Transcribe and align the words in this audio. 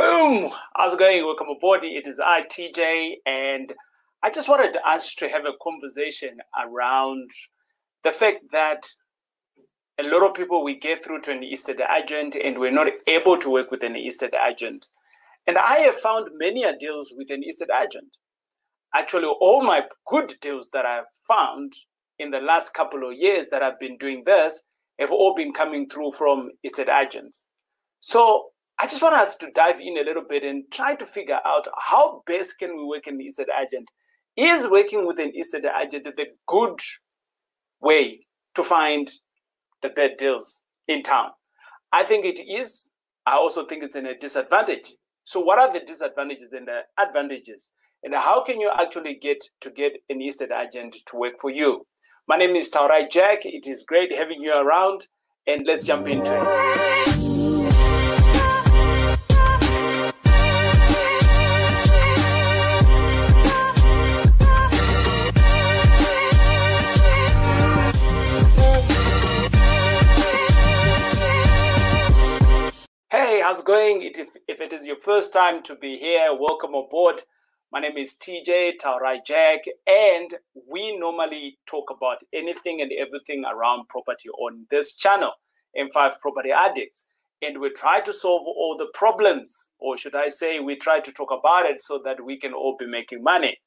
Boom! 0.00 0.48
How's 0.74 0.94
it 0.94 0.98
going? 0.98 1.26
Welcome 1.26 1.48
aboard. 1.54 1.84
It 1.84 2.06
is 2.06 2.18
I, 2.18 2.40
TJ, 2.44 3.16
and 3.26 3.74
I 4.22 4.30
just 4.30 4.48
wanted 4.48 4.78
us 4.82 5.14
to 5.16 5.28
have 5.28 5.44
a 5.44 5.52
conversation 5.62 6.38
around 6.58 7.30
the 8.02 8.10
fact 8.10 8.44
that 8.50 8.88
a 9.98 10.04
lot 10.04 10.26
of 10.26 10.32
people 10.32 10.64
we 10.64 10.78
get 10.78 11.04
through 11.04 11.20
to 11.20 11.32
an 11.32 11.44
estate 11.44 11.80
agent 11.94 12.34
and 12.34 12.58
we're 12.58 12.70
not 12.70 12.88
able 13.06 13.36
to 13.36 13.50
work 13.50 13.70
with 13.70 13.82
an 13.82 13.94
estate 13.94 14.32
agent. 14.32 14.88
And 15.46 15.58
I 15.58 15.80
have 15.80 15.96
found 15.96 16.28
many 16.32 16.64
deals 16.78 17.12
with 17.14 17.30
an 17.30 17.42
estate 17.46 17.68
agent. 17.78 18.16
Actually, 18.94 19.26
all 19.26 19.62
my 19.62 19.82
good 20.06 20.32
deals 20.40 20.70
that 20.72 20.86
I've 20.86 21.12
found 21.28 21.74
in 22.18 22.30
the 22.30 22.40
last 22.40 22.72
couple 22.72 23.06
of 23.06 23.18
years 23.18 23.48
that 23.48 23.62
I've 23.62 23.78
been 23.78 23.98
doing 23.98 24.22
this 24.24 24.64
have 24.98 25.12
all 25.12 25.34
been 25.34 25.52
coming 25.52 25.90
through 25.90 26.12
from 26.12 26.52
estate 26.64 26.88
agents. 26.88 27.44
So 28.00 28.46
I 28.82 28.84
just 28.84 29.02
want 29.02 29.14
us 29.14 29.36
to 29.36 29.50
dive 29.54 29.78
in 29.78 29.98
a 29.98 30.02
little 30.02 30.24
bit 30.26 30.42
and 30.42 30.64
try 30.72 30.94
to 30.94 31.04
figure 31.04 31.38
out 31.44 31.68
how 31.76 32.22
best 32.26 32.58
can 32.58 32.78
we 32.78 32.84
work 32.86 33.06
an 33.06 33.20
estate 33.20 33.48
agent. 33.62 33.90
Is 34.38 34.66
working 34.70 35.06
with 35.06 35.18
an 35.18 35.32
estate 35.38 35.64
agent 35.66 36.04
the 36.04 36.24
good 36.46 36.80
way 37.82 38.20
to 38.54 38.62
find 38.62 39.10
the 39.82 39.90
bad 39.90 40.12
deals 40.16 40.62
in 40.88 41.02
town? 41.02 41.32
I 41.92 42.04
think 42.04 42.24
it 42.24 42.40
is. 42.40 42.92
I 43.26 43.32
also 43.32 43.66
think 43.66 43.84
it's 43.84 43.96
in 43.96 44.06
a 44.06 44.16
disadvantage. 44.16 44.94
So 45.24 45.40
what 45.40 45.58
are 45.58 45.70
the 45.70 45.84
disadvantages 45.84 46.50
and 46.54 46.66
the 46.66 46.80
advantages? 46.98 47.74
And 48.02 48.14
how 48.14 48.42
can 48.42 48.62
you 48.62 48.70
actually 48.74 49.18
get 49.20 49.44
to 49.60 49.70
get 49.70 49.92
an 50.08 50.22
estate 50.22 50.52
agent 50.52 50.96
to 51.04 51.18
work 51.18 51.34
for 51.38 51.50
you? 51.50 51.86
My 52.26 52.38
name 52.38 52.56
is 52.56 52.70
Taurai 52.70 53.10
Jack. 53.10 53.40
It 53.44 53.66
is 53.66 53.84
great 53.86 54.16
having 54.16 54.40
you 54.40 54.54
around, 54.54 55.08
and 55.46 55.66
let's 55.66 55.84
jump 55.84 56.08
into 56.08 56.32
it. 56.32 57.29
It? 74.10 74.18
If, 74.18 74.36
if 74.48 74.60
it 74.60 74.72
is 74.72 74.86
your 74.86 74.98
first 74.98 75.32
time 75.32 75.62
to 75.64 75.76
be 75.76 75.96
here, 75.96 76.30
welcome 76.38 76.74
aboard. 76.74 77.22
My 77.72 77.80
name 77.80 77.96
is 77.96 78.14
TJ 78.14 78.72
Taurai 78.82 79.24
Jack, 79.24 79.60
and 79.86 80.34
we 80.68 80.96
normally 80.96 81.58
talk 81.66 81.90
about 81.94 82.18
anything 82.32 82.80
and 82.80 82.90
everything 82.92 83.44
around 83.44 83.88
property 83.88 84.28
on 84.30 84.66
this 84.70 84.96
channel, 84.96 85.32
M5 85.78 86.18
Property 86.20 86.50
Addicts. 86.50 87.06
And 87.42 87.60
we 87.60 87.70
try 87.70 88.00
to 88.00 88.12
solve 88.12 88.42
all 88.46 88.76
the 88.76 88.88
problems, 88.92 89.70
or 89.78 89.96
should 89.96 90.16
I 90.16 90.28
say, 90.28 90.58
we 90.58 90.76
try 90.76 91.00
to 91.00 91.12
talk 91.12 91.30
about 91.30 91.66
it 91.66 91.80
so 91.80 92.00
that 92.04 92.24
we 92.24 92.38
can 92.38 92.52
all 92.52 92.76
be 92.78 92.86
making 92.86 93.22
money. 93.22 93.58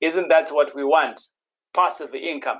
Isn't 0.00 0.28
that 0.28 0.48
what 0.50 0.74
we 0.74 0.84
want? 0.84 1.20
Passive 1.74 2.14
income. 2.14 2.58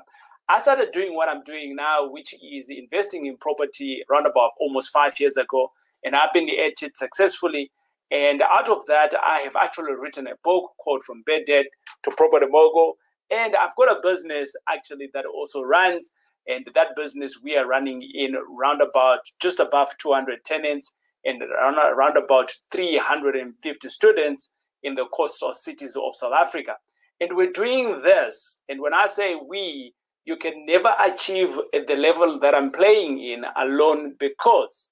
I 0.49 0.61
started 0.61 0.91
doing 0.93 1.15
what 1.15 1.29
I'm 1.29 1.43
doing 1.45 1.75
now, 1.75 2.09
which 2.09 2.35
is 2.45 2.69
investing 2.69 3.27
in 3.27 3.39
property 3.39 4.03
around 4.11 4.27
about 4.27 4.51
almost 4.61 4.91
five 4.91 5.19
years 5.19 5.37
ago, 5.37 5.73
and 6.05 6.17
I've 6.17 6.33
been 6.33 6.49
at 6.49 6.83
it 6.83 6.97
successfully 6.97 7.71
and 8.13 8.43
out 8.43 8.69
of 8.69 8.85
that, 8.89 9.15
I 9.25 9.39
have 9.39 9.57
actually 9.57 9.95
written 9.95 10.27
a 10.27 10.35
book 10.45 10.73
called 10.79 11.03
From 11.03 11.23
Bad 11.27 11.47
Debt 11.47 11.65
to 12.03 12.11
Property 12.11 12.45
Mogul. 12.47 12.99
And 13.31 13.57
I've 13.57 13.75
got 13.75 13.91
a 13.91 14.01
business 14.03 14.55
actually 14.69 15.09
that 15.15 15.25
also 15.25 15.63
runs. 15.63 16.11
And 16.47 16.69
that 16.75 16.89
business 16.95 17.41
we 17.43 17.57
are 17.57 17.67
running 17.67 18.03
in 18.03 18.35
around 18.37 18.83
about 18.83 19.21
just 19.41 19.61
above 19.61 19.97
200 19.97 20.45
tenants 20.45 20.95
and 21.25 21.41
around, 21.43 21.79
around 21.79 22.19
about 22.19 22.53
350 22.71 23.89
students 23.89 24.53
in 24.83 24.95
the 24.95 25.07
coastal 25.15 25.55
cities 25.55 25.97
of 25.97 26.15
South 26.15 26.35
Africa. 26.39 26.75
And 27.19 27.35
we're 27.35 27.53
doing 27.53 28.03
this. 28.03 28.61
And 28.69 28.83
when 28.83 28.93
I 28.93 29.07
say 29.07 29.37
we, 29.37 29.95
you 30.27 30.37
can 30.37 30.67
never 30.67 30.93
achieve 31.03 31.59
at 31.73 31.87
the 31.87 31.97
level 31.97 32.39
that 32.41 32.55
I'm 32.55 32.73
playing 32.73 33.23
in 33.23 33.47
alone 33.57 34.17
because 34.19 34.92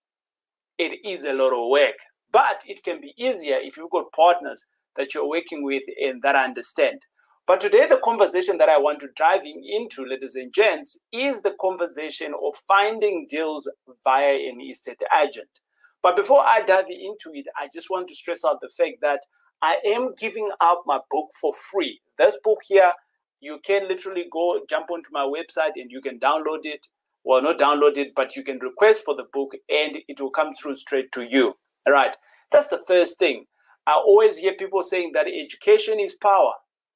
it 0.80 0.98
is 1.06 1.24
a 1.24 1.34
lot 1.34 1.52
of 1.52 1.68
work. 1.68 1.96
But 2.32 2.62
it 2.66 2.82
can 2.82 3.00
be 3.00 3.12
easier 3.18 3.58
if 3.60 3.76
you've 3.76 3.90
got 3.90 4.12
partners 4.12 4.64
that 4.96 5.14
you're 5.14 5.28
working 5.28 5.62
with 5.62 5.82
and 6.00 6.22
that 6.22 6.36
understand. 6.36 7.02
But 7.46 7.60
today, 7.60 7.86
the 7.86 8.00
conversation 8.02 8.58
that 8.58 8.68
I 8.68 8.78
want 8.78 9.00
to 9.00 9.08
dive 9.16 9.42
into, 9.44 10.06
ladies 10.06 10.36
and 10.36 10.54
gents, 10.54 10.98
is 11.12 11.42
the 11.42 11.54
conversation 11.60 12.32
of 12.32 12.54
finding 12.68 13.26
deals 13.28 13.68
via 14.04 14.34
an 14.34 14.60
estate 14.60 15.02
agent. 15.20 15.60
But 16.02 16.16
before 16.16 16.44
I 16.46 16.62
dive 16.62 16.86
into 16.88 17.30
it, 17.34 17.46
I 17.60 17.68
just 17.72 17.90
want 17.90 18.08
to 18.08 18.14
stress 18.14 18.44
out 18.44 18.60
the 18.60 18.70
fact 18.70 18.98
that 19.02 19.20
I 19.60 19.76
am 19.84 20.14
giving 20.16 20.50
out 20.62 20.78
my 20.86 21.00
book 21.10 21.28
for 21.38 21.52
free. 21.52 22.00
This 22.16 22.38
book 22.42 22.60
here, 22.66 22.92
you 23.40 23.58
can 23.64 23.88
literally 23.88 24.26
go 24.32 24.60
jump 24.68 24.90
onto 24.90 25.10
my 25.12 25.24
website 25.26 25.72
and 25.76 25.90
you 25.90 26.00
can 26.00 26.18
download 26.18 26.60
it. 26.62 26.86
Well, 27.24 27.42
not 27.42 27.58
download 27.58 27.96
it, 27.96 28.12
but 28.14 28.36
you 28.36 28.42
can 28.42 28.58
request 28.58 29.04
for 29.04 29.14
the 29.14 29.24
book 29.32 29.52
and 29.68 29.98
it 30.08 30.20
will 30.20 30.30
come 30.30 30.54
through 30.54 30.76
straight 30.76 31.12
to 31.12 31.22
you. 31.22 31.54
All 31.86 31.92
right. 31.92 32.16
That's 32.52 32.68
the 32.68 32.82
first 32.86 33.18
thing. 33.18 33.44
I 33.86 33.94
always 33.94 34.38
hear 34.38 34.54
people 34.54 34.82
saying 34.82 35.12
that 35.14 35.26
education 35.26 36.00
is 36.00 36.14
power. 36.14 36.52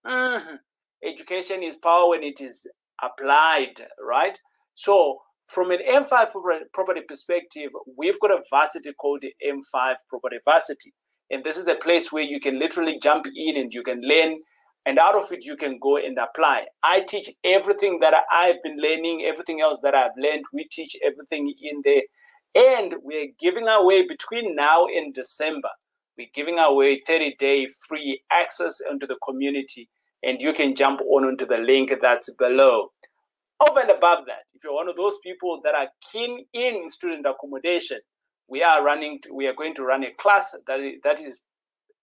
Mm-hmm. 0.07 0.57
Education 1.05 1.63
is 1.63 1.77
power 1.77 2.11
when 2.11 2.23
it 2.23 2.41
is 2.41 2.71
applied, 3.03 3.87
right? 4.01 4.39
So, 4.75 5.19
from 5.47 5.71
an 5.71 5.81
M5 5.87 6.31
property 6.73 7.03
perspective, 7.07 7.71
we've 7.97 8.19
got 8.21 8.31
a 8.31 8.43
varsity 8.51 8.93
called 8.93 9.23
the 9.23 9.35
M5 9.47 9.95
Property 10.09 10.37
Varsity. 10.45 10.95
And 11.31 11.45
this 11.45 11.57
is 11.57 11.67
a 11.67 11.75
place 11.75 12.13
where 12.13 12.23
you 12.23 12.41
can 12.41 12.59
literally 12.59 12.99
jump 13.03 13.27
in 13.27 13.57
and 13.57 13.73
you 13.73 13.83
can 13.83 14.01
learn, 14.03 14.39
and 14.87 14.99
out 14.99 15.15
of 15.15 15.33
it, 15.33 15.45
you 15.45 15.57
can 15.57 15.79
go 15.79 15.97
and 15.97 16.19
apply. 16.19 16.67
I 16.83 17.01
teach 17.01 17.31
everything 17.43 18.01
that 18.01 18.15
I've 18.31 18.63
been 18.63 18.77
learning, 18.79 19.25
everything 19.27 19.61
else 19.61 19.81
that 19.83 19.95
I've 19.95 20.13
learned. 20.19 20.45
We 20.53 20.69
teach 20.71 20.95
everything 21.03 21.55
in 21.63 21.83
there 21.85 22.03
and 22.55 22.95
we're 23.03 23.33
giving 23.39 23.67
away 23.67 24.07
between 24.07 24.55
now 24.55 24.87
and 24.87 25.13
December, 25.13 25.71
we're 26.17 26.29
giving 26.33 26.59
away 26.59 27.01
30 27.01 27.35
day 27.39 27.67
free 27.89 28.23
access 28.31 28.81
into 28.89 29.07
the 29.07 29.17
community. 29.25 29.89
And 30.23 30.41
you 30.41 30.53
can 30.53 30.75
jump 30.75 31.01
on 31.03 31.25
onto 31.25 31.47
the 31.47 31.59
link 31.59 31.93
that's 32.01 32.33
below. 32.35 32.93
Over 33.61 33.81
and 33.81 33.91
above 33.91 34.27
that, 34.27 34.45
if 34.55 34.65
you're 34.65 34.75
one 34.75 34.89
of 34.89 34.97
those 34.97 35.19
people 35.23 35.61
that 35.65 35.75
are 35.75 35.89
keen 36.13 36.47
in 36.53 36.89
student 36.89 37.27
accommodation, 37.27 37.99
we 38.49 38.63
are 38.63 38.85
running, 38.85 39.21
we 39.33 39.47
are 39.47 39.55
going 39.55 39.75
to 39.75 39.85
run 39.85 40.05
a 40.05 40.13
class 40.15 40.55
that 40.67 41.21
is 41.21 41.45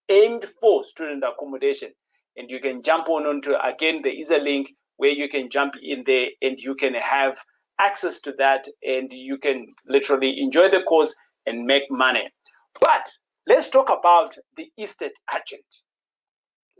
aimed 0.08 0.44
for 0.44 0.84
student 0.84 1.24
accommodation. 1.24 1.92
And 2.36 2.50
you 2.50 2.60
can 2.60 2.82
jump 2.82 3.08
on 3.08 3.26
onto, 3.26 3.54
again, 3.62 4.00
there 4.02 4.18
is 4.18 4.30
a 4.30 4.38
link 4.38 4.70
where 4.96 5.10
you 5.10 5.28
can 5.28 5.50
jump 5.50 5.74
in 5.82 6.04
there 6.06 6.28
and 6.40 6.58
you 6.58 6.74
can 6.74 6.94
have 6.94 7.38
access 7.80 8.20
to 8.20 8.32
that 8.38 8.66
and 8.82 9.12
you 9.12 9.38
can 9.38 9.66
literally 9.86 10.40
enjoy 10.40 10.68
the 10.70 10.82
course 10.82 11.14
and 11.46 11.64
make 11.66 11.84
money. 11.90 12.30
But 12.80 13.08
let's 13.46 13.68
talk 13.68 13.90
about 13.90 14.34
the 14.56 14.70
estate 14.78 15.18
agent. 15.34 15.64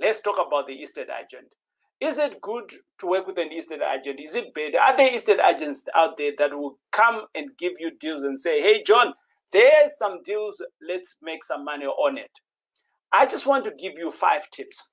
Let's 0.00 0.20
talk 0.20 0.38
about 0.44 0.66
the 0.66 0.74
estate 0.74 1.08
agent. 1.10 1.54
Is 2.00 2.19
it 2.19 2.40
good 2.40 2.70
to 2.98 3.06
work 3.06 3.26
with 3.26 3.38
an 3.38 3.52
estate 3.52 3.80
agent? 3.80 4.19
Is 4.20 4.34
it 4.34 4.52
bad? 4.54 4.74
Are 4.74 4.96
there 4.96 5.14
estate 5.14 5.38
agents 5.38 5.84
out 5.94 6.16
there 6.16 6.32
that 6.38 6.56
will 6.56 6.78
come 6.90 7.26
and 7.34 7.50
give 7.58 7.74
you 7.78 7.92
deals 7.98 8.24
and 8.24 8.40
say, 8.40 8.60
hey, 8.60 8.82
John, 8.84 9.14
there's 9.52 9.96
some 9.98 10.22
deals, 10.24 10.62
let's 10.86 11.16
make 11.22 11.44
some 11.44 11.64
money 11.64 11.86
on 11.86 12.19
it? 12.19 12.30
I 13.12 13.26
just 13.26 13.46
want 13.46 13.64
to 13.66 13.70
give 13.70 13.92
you 13.96 14.10
five 14.10 14.48
tips. 14.50 14.88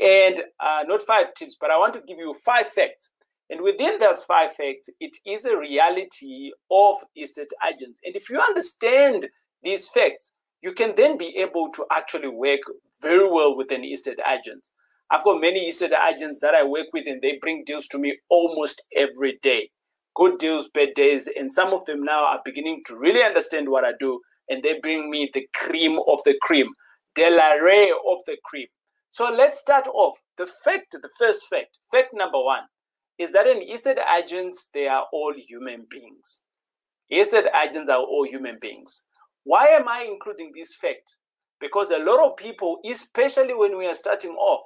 And 0.00 0.40
uh, 0.60 0.84
not 0.86 1.02
five 1.02 1.34
tips, 1.34 1.56
but 1.60 1.70
I 1.70 1.78
want 1.78 1.94
to 1.94 2.02
give 2.06 2.18
you 2.18 2.34
five 2.44 2.68
facts 2.68 3.10
and 3.52 3.60
within 3.60 3.98
those 3.98 4.24
five 4.24 4.54
facts, 4.54 4.88
it 4.98 5.18
is 5.26 5.44
a 5.44 5.58
reality 5.58 6.52
of 6.70 6.96
estate 7.14 7.52
agents. 7.68 8.00
And 8.02 8.16
if 8.16 8.30
you 8.30 8.40
understand 8.40 9.28
these 9.62 9.88
facts, 9.88 10.32
you 10.62 10.72
can 10.72 10.94
then 10.96 11.18
be 11.18 11.36
able 11.36 11.68
to 11.72 11.84
actually 11.92 12.28
work 12.28 12.60
very 13.02 13.28
well 13.28 13.54
with 13.54 13.70
an 13.70 13.84
estate 13.84 14.20
agent. 14.26 14.68
I've 15.10 15.24
got 15.24 15.42
many 15.42 15.68
estate 15.68 15.92
agents 15.92 16.40
that 16.40 16.54
I 16.54 16.64
work 16.64 16.86
with, 16.94 17.06
and 17.06 17.20
they 17.20 17.38
bring 17.42 17.64
deals 17.66 17.86
to 17.88 17.98
me 17.98 18.16
almost 18.30 18.82
every 18.96 19.38
day. 19.42 19.68
Good 20.14 20.38
deals, 20.38 20.70
bad 20.72 20.94
days, 20.94 21.28
and 21.36 21.52
some 21.52 21.74
of 21.74 21.84
them 21.84 22.02
now 22.02 22.24
are 22.24 22.40
beginning 22.44 22.82
to 22.86 22.96
really 22.98 23.22
understand 23.22 23.68
what 23.68 23.84
I 23.84 23.92
do, 24.00 24.20
and 24.48 24.62
they 24.62 24.78
bring 24.80 25.10
me 25.10 25.30
the 25.34 25.46
cream 25.54 25.98
of 26.08 26.20
the 26.24 26.38
cream, 26.40 26.68
the 27.16 27.28
l'array 27.28 27.90
of 27.90 28.18
the 28.24 28.38
cream. 28.44 28.68
So 29.12 29.30
let's 29.30 29.58
start 29.58 29.86
off. 29.88 30.22
The 30.38 30.46
fact, 30.46 30.92
the 30.92 31.10
first 31.18 31.46
fact, 31.46 31.80
fact 31.90 32.14
number 32.14 32.42
one 32.42 32.62
is 33.18 33.32
that 33.32 33.46
in 33.46 33.60
estate 33.60 33.98
agents, 34.18 34.70
they 34.72 34.88
are 34.88 35.04
all 35.12 35.34
human 35.36 35.84
beings. 35.90 36.44
Estate 37.10 37.44
agents 37.62 37.90
are 37.90 38.00
all 38.00 38.26
human 38.26 38.56
beings. 38.58 39.04
Why 39.44 39.66
am 39.66 39.86
I 39.86 40.08
including 40.10 40.52
this 40.56 40.74
fact? 40.74 41.18
Because 41.60 41.90
a 41.90 41.98
lot 41.98 42.24
of 42.24 42.38
people, 42.38 42.78
especially 42.90 43.52
when 43.52 43.76
we 43.76 43.86
are 43.86 43.94
starting 43.94 44.32
off, 44.32 44.64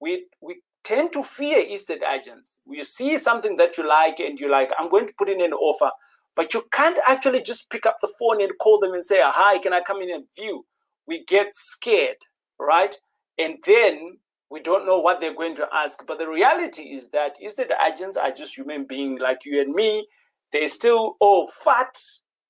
we, 0.00 0.26
we 0.42 0.56
tend 0.82 1.12
to 1.12 1.22
fear 1.22 1.64
estate 1.64 2.02
agents. 2.02 2.58
You 2.66 2.82
see 2.82 3.16
something 3.16 3.58
that 3.58 3.78
you 3.78 3.88
like 3.88 4.18
and 4.18 4.40
you're 4.40 4.50
like, 4.50 4.72
I'm 4.76 4.90
going 4.90 5.06
to 5.06 5.14
put 5.16 5.28
in 5.28 5.40
an 5.40 5.52
offer, 5.52 5.90
but 6.34 6.52
you 6.52 6.64
can't 6.72 6.98
actually 7.06 7.42
just 7.42 7.70
pick 7.70 7.86
up 7.86 7.98
the 8.00 8.12
phone 8.18 8.42
and 8.42 8.50
call 8.60 8.80
them 8.80 8.92
and 8.92 9.04
say, 9.04 9.20
Hi, 9.22 9.58
can 9.58 9.72
I 9.72 9.82
come 9.82 10.02
in 10.02 10.10
and 10.10 10.24
view? 10.36 10.64
we 11.08 11.24
get 11.24 11.48
scared, 11.54 12.18
right? 12.60 12.94
And 13.38 13.56
then 13.64 14.18
we 14.50 14.60
don't 14.60 14.86
know 14.86 14.98
what 14.98 15.20
they're 15.20 15.34
going 15.34 15.54
to 15.56 15.68
ask. 15.72 16.04
But 16.06 16.18
the 16.18 16.28
reality 16.28 16.82
is 16.82 17.10
that 17.10 17.36
estate 17.42 17.70
agents 17.86 18.16
are 18.16 18.30
just 18.30 18.56
human 18.56 18.86
beings 18.86 19.20
like 19.22 19.44
you 19.44 19.60
and 19.60 19.74
me. 19.74 20.06
They're 20.52 20.68
still 20.68 21.16
all 21.20 21.46
fat. 21.46 21.96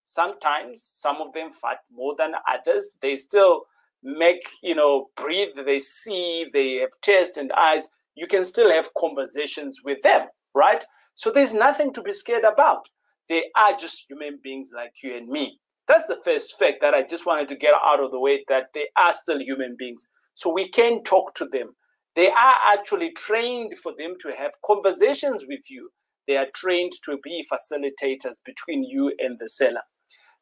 Sometimes 0.03 0.83
some 0.83 1.17
of 1.17 1.33
them 1.35 1.51
fat 1.51 1.79
more 1.93 2.15
than 2.17 2.33
others. 2.49 2.97
They 3.03 3.17
still 3.17 3.65
make, 4.03 4.49
you 4.63 4.75
know, 4.75 5.09
breathe, 5.17 5.49
they 5.67 5.79
see, 5.81 6.47
they 6.53 6.77
have 6.77 6.91
taste 7.03 7.37
and 7.37 7.53
eyes. 7.53 7.89
You 8.15 8.27
can 8.27 8.45
still 8.45 8.71
have 8.71 8.95
conversations 8.95 9.81
with 9.85 10.03
them, 10.03 10.29
right? 10.55 10.85
So 11.15 11.31
there's 11.31 11.53
nothing 11.53 11.93
to 11.95 12.03
be 12.03 12.13
scared 12.13 12.45
about. 12.45 12.89
They 13.29 13.45
are 13.57 13.75
just 13.77 14.05
human 14.09 14.39
beings 14.43 14.71
like 14.75 14.93
you 15.03 15.17
and 15.17 15.29
me. 15.29 15.59
That's 15.87 16.07
the 16.07 16.21
first 16.25 16.59
fact 16.59 16.77
that 16.81 16.95
I 16.95 17.03
just 17.03 17.27
wanted 17.27 17.49
to 17.49 17.57
get 17.57 17.75
out 17.83 18.01
of 18.03 18.11
the 18.11 18.21
way 18.21 18.45
that 18.49 18.69
they 18.75 18.87
are 18.97 19.13
still 19.13 19.41
human 19.41 19.75
beings. 19.79 20.09
So 20.39 20.53
we 20.53 20.69
can 20.69 21.03
talk 21.03 21.35
to 21.35 21.49
them. 21.51 21.71
They 22.15 22.31
are 22.31 22.55
actually 22.69 23.11
trained 23.11 23.77
for 23.77 23.93
them 23.99 24.15
to 24.21 24.29
have 24.39 24.53
conversations 24.65 25.45
with 25.49 25.69
you. 25.69 25.91
They 26.29 26.37
are 26.37 26.47
trained 26.55 26.93
to 27.07 27.19
be 27.25 27.45
facilitators 27.53 28.37
between 28.45 28.85
you 28.85 29.13
and 29.19 29.37
the 29.41 29.49
seller. 29.49 29.81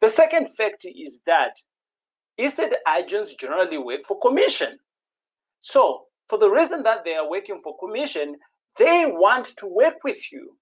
The 0.02 0.10
second 0.10 0.54
fact 0.54 0.84
is 0.84 1.22
that 1.25 1.52
estate 2.37 2.75
agents 2.94 3.34
generally 3.37 3.78
work 3.78 4.00
for 4.06 4.19
commission. 4.20 4.81
So, 5.60 6.02
for 6.28 6.38
the 6.38 6.50
reason 6.50 6.82
that 6.82 7.06
they 7.06 7.14
are 7.14 7.31
working 7.31 7.58
for 7.64 7.78
commission, 7.78 8.37
they 8.78 9.06
want 9.06 9.46
to 9.56 9.66
work 9.66 10.04
with 10.04 10.31
you. 10.31 10.58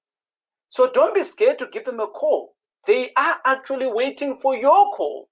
So, 0.68 0.88
don't 0.92 1.12
be 1.12 1.24
scared 1.24 1.58
to 1.58 1.66
give 1.72 1.86
them 1.86 1.98
a 1.98 2.06
call. 2.06 2.54
They 2.86 3.10
are 3.16 3.40
actually 3.44 3.88
waiting 3.88 4.36
for 4.36 4.54
your 4.54 4.90
call. 4.90 5.28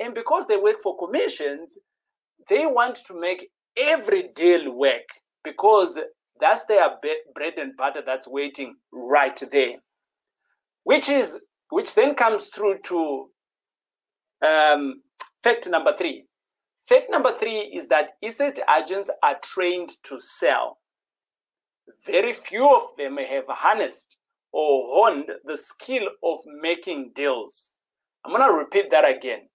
And 0.00 0.14
because 0.14 0.46
they 0.46 0.56
work 0.56 0.80
for 0.82 0.96
commissions, 0.96 1.76
they 2.48 2.66
want 2.66 2.98
to 3.06 3.18
make 3.18 3.48
every 3.76 4.28
deal 4.34 4.72
work 4.72 5.08
because 5.44 5.98
that's 6.40 6.64
their 6.66 6.90
bread 7.34 7.54
and 7.58 7.76
butter 7.76 8.02
that's 8.04 8.28
waiting 8.28 8.76
right 8.92 9.40
there. 9.52 9.76
Which 10.84 11.08
is 11.08 11.44
which 11.70 11.94
then 11.94 12.14
comes 12.14 12.46
through 12.46 12.78
to 12.84 13.30
um, 14.46 15.02
Fact 15.42 15.68
number 15.68 15.96
three. 15.96 16.24
Fact 16.88 17.06
number 17.08 17.32
three 17.32 17.70
is 17.72 17.86
that 17.86 18.14
estate 18.20 18.58
agents 18.76 19.10
are 19.22 19.36
trained 19.42 19.90
to 20.02 20.18
sell. 20.18 20.78
Very 22.04 22.32
few 22.32 22.68
of 22.68 22.96
them 22.98 23.16
have 23.18 23.44
harnessed 23.48 24.18
or 24.52 24.82
honed 24.88 25.30
the 25.44 25.56
skill 25.56 26.08
of 26.24 26.38
making 26.60 27.12
deals. 27.14 27.76
I'm 28.24 28.32
going 28.32 28.42
to 28.42 28.56
repeat 28.56 28.90
that 28.90 29.08
again. 29.08 29.48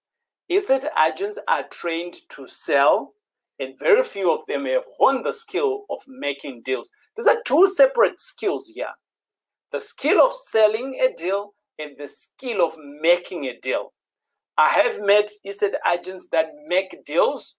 Estate 0.54 0.84
agents 1.02 1.38
are 1.48 1.64
trained 1.68 2.16
to 2.30 2.46
sell, 2.46 3.14
and 3.58 3.78
very 3.78 4.02
few 4.02 4.30
of 4.34 4.44
them 4.46 4.66
have 4.66 4.84
honed 4.98 5.24
the 5.24 5.32
skill 5.32 5.84
of 5.88 6.00
making 6.06 6.62
deals. 6.62 6.90
These 7.16 7.26
are 7.26 7.40
two 7.46 7.66
separate 7.66 8.20
skills 8.20 8.68
here 8.74 8.94
the 9.72 9.80
skill 9.80 10.20
of 10.20 10.34
selling 10.34 10.98
a 11.00 11.10
deal 11.14 11.54
and 11.78 11.96
the 11.98 12.06
skill 12.06 12.64
of 12.64 12.74
making 13.00 13.46
a 13.46 13.58
deal. 13.58 13.92
I 14.58 14.68
have 14.68 15.00
met 15.00 15.30
estate 15.46 15.72
agents 15.90 16.28
that 16.30 16.48
make 16.68 17.04
deals, 17.06 17.56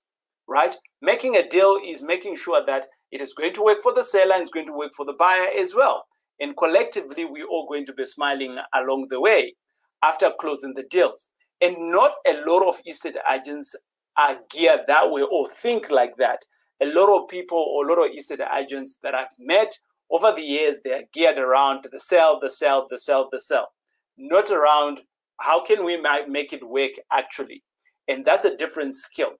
right? 0.47 0.75
Making 1.01 1.35
a 1.35 1.47
deal 1.47 1.79
is 1.83 2.03
making 2.03 2.35
sure 2.35 2.63
that 2.67 2.85
it 3.11 3.19
is 3.19 3.33
going 3.33 3.53
to 3.53 3.63
work 3.63 3.81
for 3.81 3.93
the 3.93 4.03
seller 4.03 4.33
and 4.33 4.43
it's 4.43 4.51
going 4.51 4.67
to 4.67 4.77
work 4.77 4.91
for 4.95 5.05
the 5.05 5.15
buyer 5.17 5.47
as 5.59 5.73
well. 5.73 6.03
And 6.39 6.55
collectively, 6.55 7.25
we're 7.25 7.47
all 7.47 7.67
going 7.67 7.87
to 7.87 7.93
be 7.93 8.05
smiling 8.05 8.57
along 8.75 9.07
the 9.09 9.19
way 9.19 9.55
after 10.03 10.31
closing 10.39 10.73
the 10.75 10.83
deals. 10.83 11.31
And 11.63 11.91
not 11.91 12.15
a 12.27 12.43
lot 12.45 12.67
of 12.67 12.81
estate 12.85 13.15
agents 13.33 13.73
are 14.17 14.39
geared 14.51 14.81
that 14.87 15.09
way 15.09 15.21
or 15.21 15.47
think 15.47 15.89
like 15.89 16.17
that. 16.17 16.39
A 16.81 16.85
lot 16.85 17.07
of 17.07 17.29
people 17.29 17.57
or 17.57 17.87
a 17.87 17.89
lot 17.89 18.05
of 18.05 18.11
estate 18.13 18.41
agents 18.53 18.99
that 19.01 19.15
I've 19.15 19.39
met 19.39 19.79
over 20.11 20.33
the 20.35 20.41
years, 20.41 20.81
they 20.83 20.91
are 20.91 21.03
geared 21.13 21.37
around 21.37 21.87
the 21.89 21.99
sell, 21.99 22.37
the 22.41 22.49
sell, 22.49 22.85
the 22.89 22.97
sell, 22.97 23.29
the 23.31 23.39
sell, 23.39 23.69
not 24.17 24.51
around 24.51 25.03
how 25.39 25.63
can 25.63 25.85
we 25.85 25.97
make 26.27 26.51
it 26.51 26.67
work 26.67 26.91
actually? 27.11 27.63
And 28.09 28.25
that's 28.25 28.43
a 28.43 28.57
different 28.57 28.93
skill. 28.93 29.31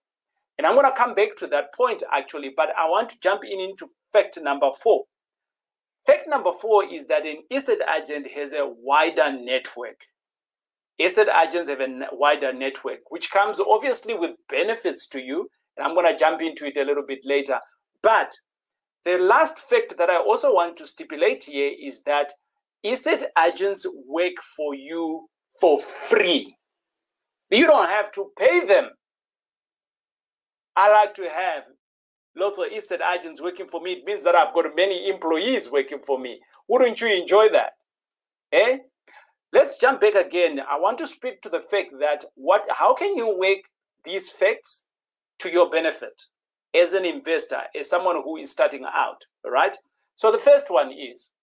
And 0.58 0.66
I'm 0.66 0.76
going 0.76 0.90
to 0.90 0.98
come 0.98 1.16
back 1.16 1.36
to 1.40 1.48
that 1.48 1.74
point 1.74 2.04
actually, 2.10 2.52
but 2.56 2.70
I 2.80 2.88
want 2.90 3.10
to 3.10 3.20
jump 3.20 3.42
in 3.44 3.60
into 3.60 3.88
fact 4.14 4.40
number 4.42 4.70
four. 4.82 5.04
Fact 6.06 6.30
number 6.30 6.54
four 6.54 6.86
is 6.86 7.08
that 7.08 7.26
an 7.26 7.44
estate 7.52 7.80
agent 7.94 8.32
has 8.32 8.54
a 8.54 8.66
wider 8.66 9.30
network. 9.30 10.06
Estate 11.04 11.28
agents 11.42 11.70
have 11.70 11.82
a 11.82 12.08
wider 12.12 12.54
network, 12.54 13.00
which 13.10 13.32
comes 13.32 13.60
obviously 13.60 14.14
with 14.14 14.32
benefits 14.48 15.08
to 15.10 15.22
you. 15.22 15.50
And 15.76 15.86
I'm 15.86 15.96
going 15.96 16.12
to 16.12 16.18
jump 16.18 16.42
into 16.42 16.66
it 16.66 16.78
a 16.78 16.84
little 16.84 17.04
bit 17.06 17.26
later. 17.26 17.60
But 18.02 18.34
the 19.06 19.18
last 19.18 19.60
fact 19.60 19.98
that 19.98 20.10
I 20.10 20.18
also 20.18 20.54
want 20.54 20.78
to 20.78 20.88
stipulate 20.88 21.44
here 21.46 21.72
is 21.82 22.04
that 22.04 22.32
estate 22.84 23.24
agents 23.44 23.86
work 24.08 24.34
for 24.56 24.76
you 24.76 25.28
for 25.60 25.82
free. 25.82 26.56
You 27.50 27.68
don't 27.68 27.90
have 27.90 28.12
to 28.14 28.32
pay 28.38 28.66
them. 28.66 28.90
I 30.76 30.92
like 30.92 31.14
to 31.16 31.24
have 31.24 31.64
lots 32.36 32.60
of 32.60 32.66
estate 32.74 33.02
agents 33.14 33.42
working 33.42 33.68
for 33.68 33.82
me. 33.82 33.94
It 33.94 34.06
means 34.06 34.24
that 34.24 34.36
I've 34.36 34.54
got 34.54 34.66
many 34.76 35.10
employees 35.10 35.70
working 35.70 36.00
for 36.06 36.20
me. 36.20 36.40
Wouldn't 36.68 37.00
you 37.02 37.08
enjoy 37.08 37.50
that? 37.50 37.74
Eh? 38.52 38.78
Let's 39.54 39.78
jump 39.78 40.02
back 40.02 40.16
again. 40.16 40.60
I 40.60 40.80
want 40.80 40.98
to 40.98 41.06
speak 41.06 41.42
to 41.42 41.50
the 41.50 41.60
fact 41.60 41.92
that 42.00 42.26
what 42.34 42.66
how 42.70 42.96
can 42.96 43.16
you 43.16 43.38
work 43.38 43.60
these 44.04 44.32
facts 44.32 44.86
to 45.38 45.50
your 45.52 45.70
benefit 45.70 46.24
as 46.76 46.94
an 46.94 47.06
investor, 47.06 47.62
as 47.80 47.88
someone 47.88 48.16
who 48.24 48.38
is 48.38 48.50
starting 48.50 48.84
out, 48.84 49.22
right? 49.46 49.78
So 50.16 50.32
the 50.32 50.40
first 50.40 50.72
one 50.72 50.92
is 50.92 51.34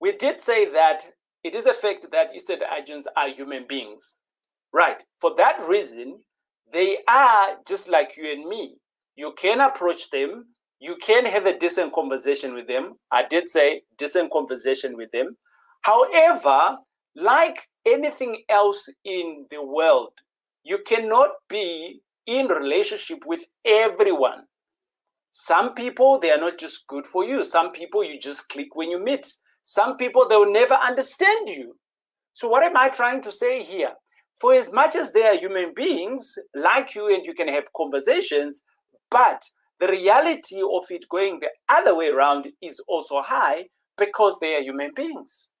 we 0.00 0.12
did 0.12 0.40
say 0.40 0.64
that 0.72 1.04
it 1.44 1.54
is 1.54 1.66
a 1.66 1.74
fact 1.74 2.06
that 2.10 2.34
estate 2.34 2.62
agents 2.74 3.06
are 3.18 3.28
human 3.28 3.66
beings. 3.68 4.16
Right. 4.72 5.02
For 5.20 5.34
that 5.36 5.60
reason, 5.68 6.20
they 6.72 7.00
are 7.06 7.56
just 7.68 7.90
like 7.90 8.16
you 8.16 8.32
and 8.32 8.48
me. 8.48 8.76
You 9.14 9.34
can 9.36 9.60
approach 9.60 10.08
them. 10.08 10.54
You 10.80 10.96
can 10.96 11.26
have 11.26 11.44
a 11.44 11.58
decent 11.58 11.92
conversation 11.92 12.54
with 12.54 12.66
them. 12.66 12.94
I 13.10 13.24
did 13.28 13.50
say 13.50 13.82
decent 13.98 14.32
conversation 14.32 14.96
with 14.96 15.10
them. 15.12 15.36
However, 15.82 16.78
like 17.16 17.68
anything 17.84 18.42
else 18.48 18.88
in 19.04 19.46
the 19.50 19.62
world, 19.64 20.12
you 20.64 20.78
cannot 20.86 21.30
be 21.48 22.00
in 22.26 22.46
relationship 22.46 23.18
with 23.26 23.44
everyone. 23.64 24.44
Some 25.32 25.74
people, 25.74 26.18
they 26.18 26.30
are 26.30 26.38
not 26.38 26.58
just 26.58 26.86
good 26.86 27.06
for 27.06 27.24
you. 27.24 27.44
Some 27.44 27.72
people, 27.72 28.04
you 28.04 28.18
just 28.20 28.48
click 28.48 28.74
when 28.74 28.90
you 28.90 29.02
meet. 29.02 29.26
Some 29.64 29.96
people, 29.96 30.28
they 30.28 30.36
will 30.36 30.52
never 30.52 30.74
understand 30.74 31.48
you. 31.48 31.76
So, 32.34 32.48
what 32.48 32.62
am 32.62 32.76
I 32.76 32.88
trying 32.88 33.22
to 33.22 33.32
say 33.32 33.62
here? 33.62 33.92
For 34.40 34.54
as 34.54 34.72
much 34.72 34.96
as 34.96 35.12
they 35.12 35.26
are 35.26 35.36
human 35.36 35.72
beings 35.74 36.34
like 36.54 36.94
you 36.94 37.12
and 37.12 37.24
you 37.24 37.34
can 37.34 37.48
have 37.48 37.72
conversations, 37.76 38.62
but 39.10 39.42
the 39.80 39.88
reality 39.88 40.60
of 40.62 40.84
it 40.90 41.08
going 41.08 41.40
the 41.40 41.50
other 41.68 41.94
way 41.94 42.08
around 42.08 42.48
is 42.62 42.80
also 42.88 43.22
high 43.22 43.64
because 43.98 44.38
they 44.40 44.54
are 44.54 44.62
human 44.62 44.92
beings. 44.94 45.51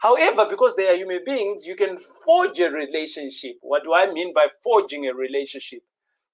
However, 0.00 0.46
because 0.48 0.76
they 0.76 0.88
are 0.88 0.96
human 0.96 1.20
beings, 1.24 1.66
you 1.66 1.74
can 1.74 1.96
forge 1.96 2.60
a 2.60 2.70
relationship. 2.70 3.56
What 3.62 3.84
do 3.84 3.94
I 3.94 4.12
mean 4.12 4.32
by 4.34 4.48
forging 4.62 5.06
a 5.06 5.14
relationship? 5.14 5.80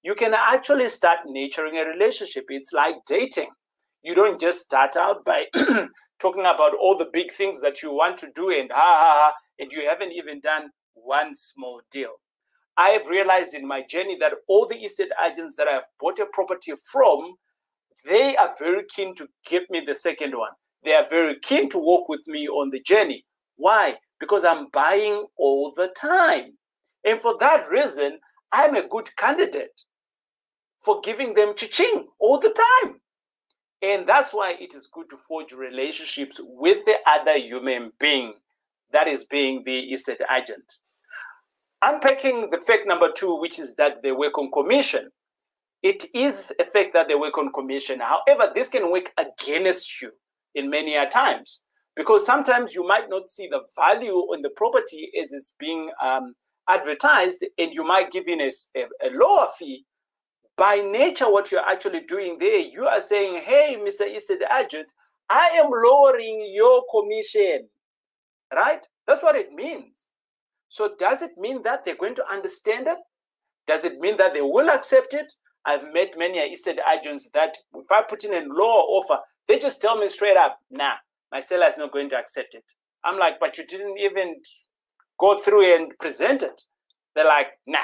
You 0.03 0.15
can 0.15 0.33
actually 0.33 0.89
start 0.89 1.19
nurturing 1.25 1.77
a 1.77 1.85
relationship. 1.85 2.45
It's 2.49 2.73
like 2.73 2.95
dating. 3.07 3.51
You 4.01 4.15
don't 4.15 4.39
just 4.39 4.59
start 4.61 4.97
out 4.97 5.23
by 5.23 5.45
talking 6.19 6.41
about 6.41 6.75
all 6.75 6.97
the 6.97 7.09
big 7.11 7.31
things 7.31 7.61
that 7.61 7.81
you 7.81 7.91
want 7.91 8.17
to 8.17 8.29
do 8.35 8.49
and 8.49 8.69
ha 8.71 8.79
ha 8.79 9.19
ha, 9.19 9.33
and 9.59 9.71
you 9.71 9.87
haven't 9.87 10.11
even 10.11 10.41
done 10.41 10.71
one 10.93 11.33
small 11.35 11.81
deal. 11.89 12.11
I 12.75 12.89
have 12.89 13.07
realized 13.07 13.53
in 13.53 13.67
my 13.67 13.83
journey 13.87 14.17
that 14.19 14.33
all 14.47 14.65
the 14.67 14.77
estate 14.77 15.11
agents 15.25 15.55
that 15.55 15.67
I've 15.67 15.83
bought 15.99 16.19
a 16.19 16.25
property 16.25 16.73
from, 16.91 17.35
they 18.05 18.35
are 18.35 18.49
very 18.59 18.83
keen 18.93 19.15
to 19.15 19.27
give 19.45 19.63
me 19.69 19.83
the 19.85 19.95
second 19.95 20.37
one. 20.37 20.51
They 20.83 20.93
are 20.93 21.07
very 21.07 21.39
keen 21.39 21.69
to 21.69 21.77
work 21.77 22.09
with 22.09 22.27
me 22.27 22.47
on 22.47 22.71
the 22.71 22.81
journey. 22.81 23.25
Why? 23.55 23.95
Because 24.19 24.45
I'm 24.45 24.67
buying 24.71 25.25
all 25.37 25.73
the 25.75 25.89
time. 25.95 26.57
And 27.05 27.19
for 27.19 27.37
that 27.39 27.69
reason, 27.69 28.19
I'm 28.51 28.75
a 28.75 28.87
good 28.87 29.15
candidate 29.17 29.83
for 30.79 31.01
giving 31.01 31.33
them 31.33 31.53
chiching 31.53 32.05
all 32.19 32.39
the 32.39 32.55
time. 32.83 32.95
And 33.81 34.07
that's 34.07 34.33
why 34.33 34.55
it 34.59 34.73
is 34.73 34.87
good 34.87 35.09
to 35.09 35.17
forge 35.17 35.51
relationships 35.51 36.39
with 36.41 36.85
the 36.85 36.95
other 37.05 37.37
human 37.37 37.91
being, 37.99 38.33
that 38.91 39.07
is 39.07 39.25
being 39.25 39.63
the 39.65 39.79
estate 39.79 40.21
agent. 40.33 40.79
Unpacking 41.81 42.49
the 42.49 42.59
fact 42.59 42.87
number 42.87 43.11
two, 43.11 43.35
which 43.39 43.59
is 43.59 43.75
that 43.75 44.01
they 44.03 44.13
work 44.13 44.37
on 44.37 44.49
commission. 44.51 45.09
It 45.81 46.05
is 46.13 46.53
a 46.61 46.63
fact 46.63 46.93
that 46.93 47.09
they 47.09 47.15
work 47.15 47.37
on 47.37 47.51
commission. 47.51 47.99
However, 47.99 48.51
this 48.55 48.69
can 48.69 48.89
work 48.89 49.11
against 49.17 50.01
you 50.01 50.11
in 50.55 50.69
many 50.69 50.95
a 50.95 51.05
times 51.09 51.63
because 51.95 52.25
sometimes 52.25 52.73
you 52.73 52.85
might 52.85 53.09
not 53.09 53.29
see 53.29 53.47
the 53.47 53.61
value 53.75 54.13
on 54.13 54.41
the 54.41 54.49
property 54.55 55.11
as 55.21 55.31
it's 55.31 55.55
being 55.59 55.91
um, 56.03 56.33
advertised 56.69 57.45
and 57.57 57.73
you 57.73 57.83
might 57.83 58.11
give 58.11 58.27
in 58.27 58.41
a, 58.41 58.51
a, 58.75 59.07
a 59.07 59.09
lower 59.13 59.47
fee, 59.57 59.85
by 60.57 60.75
nature, 60.75 61.31
what 61.31 61.51
you're 61.51 61.67
actually 61.67 62.01
doing 62.01 62.37
there, 62.39 62.59
you 62.59 62.85
are 62.85 63.01
saying, 63.01 63.41
hey, 63.43 63.75
Mr. 63.79 64.05
Estate 64.13 64.43
Agent, 64.55 64.91
I 65.29 65.49
am 65.55 65.69
lowering 65.71 66.51
your 66.53 66.83
commission, 66.91 67.69
right? 68.53 68.85
That's 69.07 69.23
what 69.23 69.35
it 69.35 69.51
means. 69.51 70.11
So 70.69 70.93
does 70.97 71.21
it 71.21 71.31
mean 71.37 71.63
that 71.63 71.85
they're 71.85 71.95
going 71.95 72.15
to 72.15 72.31
understand 72.31 72.87
it? 72.87 72.99
Does 73.65 73.85
it 73.85 73.99
mean 73.99 74.17
that 74.17 74.33
they 74.33 74.41
will 74.41 74.69
accept 74.69 75.13
it? 75.13 75.33
I've 75.65 75.91
met 75.93 76.13
many 76.17 76.39
estate 76.39 76.79
agents 76.91 77.29
that 77.33 77.57
if 77.73 77.85
I 77.89 78.03
put 78.03 78.23
in 78.23 78.33
a 78.33 78.45
lower 78.47 78.81
offer, 78.81 79.19
they 79.47 79.57
just 79.57 79.81
tell 79.81 79.97
me 79.97 80.07
straight 80.07 80.37
up, 80.37 80.59
nah, 80.69 80.95
my 81.33 81.39
seller 81.39 81.67
is 81.67 81.79
not 81.79 81.91
going 81.91 82.09
to 82.11 82.15
accept 82.15 82.53
it. 82.53 82.63
I'm 83.03 83.17
like, 83.17 83.39
but 83.39 83.57
you 83.57 83.65
didn't 83.65 83.97
even 83.97 84.35
go 85.19 85.37
through 85.37 85.75
and 85.75 85.91
present 85.99 86.43
it. 86.43 86.61
They're 87.15 87.25
like, 87.25 87.47
nah, 87.65 87.79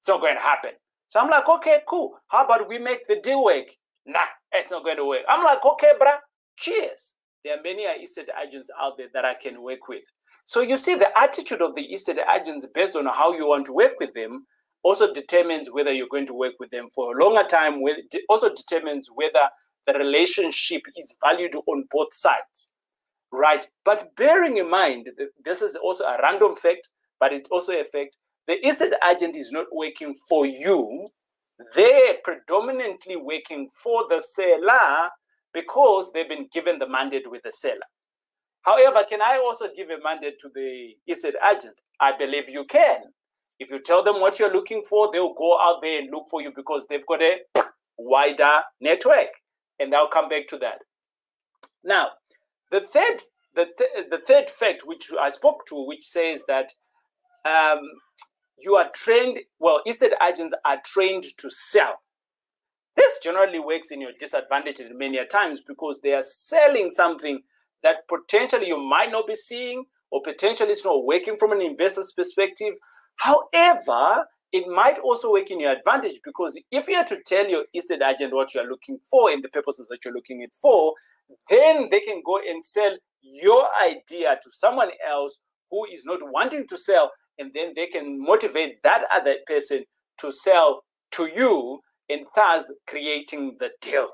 it's 0.00 0.08
not 0.08 0.20
going 0.20 0.36
to 0.36 0.42
happen. 0.42 0.72
So 1.06 1.20
I'm 1.20 1.30
like, 1.30 1.48
okay, 1.48 1.80
cool. 1.88 2.18
How 2.26 2.44
about 2.44 2.68
we 2.68 2.78
make 2.78 3.06
the 3.06 3.20
deal 3.20 3.42
work? 3.44 3.66
Nah, 4.04 4.26
it's 4.52 4.70
not 4.70 4.84
going 4.84 4.96
to 4.96 5.04
work. 5.06 5.22
I'm 5.28 5.44
like, 5.44 5.64
okay, 5.64 5.92
bruh, 6.00 6.18
cheers. 6.58 7.14
There 7.44 7.56
are 7.56 7.62
many 7.62 7.86
uh, 7.86 8.02
estate 8.02 8.28
agents 8.44 8.68
out 8.80 8.98
there 8.98 9.06
that 9.14 9.24
I 9.24 9.34
can 9.34 9.62
work 9.62 9.88
with. 9.88 10.02
So 10.44 10.60
you 10.60 10.76
see, 10.76 10.96
the 10.96 11.16
attitude 11.16 11.62
of 11.62 11.76
the 11.76 11.82
estate 11.82 12.18
agents 12.34 12.66
based 12.74 12.96
on 12.96 13.06
how 13.06 13.32
you 13.32 13.46
want 13.46 13.66
to 13.66 13.72
work 13.72 13.92
with 14.00 14.12
them 14.14 14.46
also 14.82 15.12
determines 15.12 15.70
whether 15.70 15.92
you're 15.92 16.08
going 16.10 16.26
to 16.26 16.34
work 16.34 16.54
with 16.58 16.70
them 16.70 16.88
for 16.94 17.16
a 17.16 17.22
longer 17.24 17.46
time. 17.46 17.80
Also 18.28 18.52
determines 18.52 19.08
whether 19.14 19.48
the 19.86 19.94
relationship 19.94 20.82
is 20.96 21.16
valued 21.22 21.54
on 21.66 21.84
both 21.90 22.12
sides, 22.12 22.70
right? 23.32 23.64
But 23.84 24.14
bearing 24.16 24.56
in 24.56 24.70
mind, 24.70 25.08
this 25.44 25.62
is 25.62 25.76
also 25.76 26.04
a 26.04 26.18
random 26.22 26.56
fact, 26.56 26.88
but 27.20 27.32
it's 27.32 27.48
also 27.50 27.72
a 27.72 27.84
fact 27.84 28.16
the 28.48 28.66
estate 28.66 28.94
agent 29.08 29.36
is 29.36 29.52
not 29.52 29.66
working 29.70 30.14
for 30.26 30.46
you. 30.46 31.08
They're 31.74 32.14
predominantly 32.24 33.16
working 33.16 33.68
for 33.82 34.04
the 34.08 34.20
seller 34.20 35.10
because 35.52 36.12
they've 36.12 36.28
been 36.28 36.48
given 36.50 36.78
the 36.78 36.88
mandate 36.88 37.30
with 37.30 37.42
the 37.42 37.52
seller. 37.52 37.76
However, 38.62 39.04
can 39.08 39.20
I 39.20 39.38
also 39.44 39.66
give 39.76 39.90
a 39.90 40.02
mandate 40.02 40.38
to 40.40 40.48
the 40.54 40.94
estate 41.06 41.34
agent? 41.48 41.78
I 42.00 42.16
believe 42.16 42.48
you 42.48 42.64
can. 42.64 43.00
If 43.58 43.70
you 43.70 43.80
tell 43.80 44.02
them 44.02 44.20
what 44.20 44.38
you're 44.38 44.52
looking 44.52 44.82
for, 44.82 45.10
they'll 45.12 45.34
go 45.34 45.58
out 45.60 45.82
there 45.82 45.98
and 45.98 46.10
look 46.10 46.24
for 46.30 46.40
you 46.40 46.52
because 46.54 46.86
they've 46.88 47.06
got 47.06 47.20
a 47.20 47.40
wider 47.98 48.62
network. 48.80 49.28
And 49.78 49.94
I'll 49.94 50.08
come 50.08 50.28
back 50.28 50.46
to 50.48 50.58
that. 50.58 50.78
Now, 51.84 52.10
the 52.70 52.80
third, 52.80 53.22
the, 53.54 53.66
th- 53.76 54.10
the 54.10 54.18
third 54.18 54.50
fact 54.50 54.82
which 54.86 55.10
I 55.18 55.28
spoke 55.28 55.66
to, 55.66 55.86
which 55.86 56.04
says 56.04 56.42
that 56.48 56.72
um, 57.44 57.80
you 58.58 58.76
are 58.76 58.90
trained, 58.94 59.40
well, 59.58 59.80
estate 59.86 60.12
agents 60.26 60.54
are 60.64 60.80
trained 60.84 61.24
to 61.38 61.50
sell. 61.50 62.00
This 62.96 63.18
generally 63.22 63.60
works 63.60 63.90
in 63.90 64.00
your 64.00 64.10
disadvantage 64.18 64.80
many 64.92 65.24
times 65.26 65.60
because 65.60 66.00
they 66.00 66.12
are 66.14 66.22
selling 66.22 66.90
something 66.90 67.42
that 67.82 68.08
potentially 68.08 68.66
you 68.66 68.78
might 68.78 69.12
not 69.12 69.26
be 69.26 69.36
seeing 69.36 69.84
or 70.10 70.20
potentially 70.22 70.70
it's 70.70 70.84
not 70.84 71.04
working 71.04 71.36
from 71.36 71.52
an 71.52 71.62
investor's 71.62 72.12
perspective. 72.12 72.74
However, 73.16 74.24
it 74.52 74.66
might 74.66 74.98
also 74.98 75.30
work 75.30 75.50
in 75.50 75.60
your 75.60 75.72
advantage 75.72 76.20
because 76.24 76.58
if 76.70 76.88
you 76.88 76.96
are 76.96 77.04
to 77.04 77.20
tell 77.24 77.46
your 77.46 77.64
estate 77.74 78.02
agent 78.02 78.34
what 78.34 78.54
you 78.54 78.60
are 78.60 78.68
looking 78.68 78.98
for 78.98 79.30
and 79.30 79.44
the 79.44 79.48
purposes 79.48 79.88
that 79.88 80.04
you're 80.04 80.14
looking 80.14 80.40
it 80.40 80.54
for, 80.54 80.94
then 81.48 81.88
they 81.90 82.00
can 82.00 82.22
go 82.24 82.38
and 82.38 82.64
sell 82.64 82.96
your 83.22 83.66
idea 83.82 84.38
to 84.42 84.50
someone 84.50 84.90
else 85.08 85.38
who 85.70 85.84
is 85.92 86.04
not 86.04 86.20
wanting 86.22 86.66
to 86.68 86.78
sell 86.78 87.10
and 87.38 87.52
then 87.54 87.72
they 87.76 87.86
can 87.86 88.20
motivate 88.20 88.82
that 88.82 89.04
other 89.12 89.36
person 89.46 89.84
to 90.18 90.32
sell 90.32 90.82
to 91.12 91.26
you 91.26 91.80
and 92.08 92.26
thus 92.34 92.72
creating 92.86 93.56
the 93.60 93.70
deal. 93.80 94.08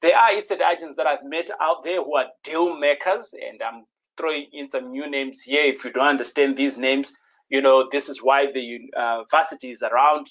There 0.00 0.16
are 0.16 0.36
estate 0.36 0.60
agents 0.60 0.96
that 0.96 1.06
I've 1.06 1.24
met 1.24 1.50
out 1.60 1.82
there 1.82 2.02
who 2.02 2.16
are 2.16 2.26
deal 2.42 2.76
makers, 2.76 3.34
and 3.34 3.60
I'm 3.62 3.84
throwing 4.18 4.46
in 4.52 4.68
some 4.68 4.90
new 4.90 5.10
names 5.10 5.42
here. 5.42 5.64
If 5.64 5.84
you 5.84 5.92
don't 5.92 6.06
understand 6.06 6.56
these 6.56 6.76
names, 6.76 7.14
you 7.48 7.60
know, 7.60 7.88
this 7.90 8.08
is 8.08 8.22
why 8.22 8.46
the 8.52 8.78
uh, 8.96 9.22
university 9.32 9.70
is 9.70 9.82
around. 9.82 10.26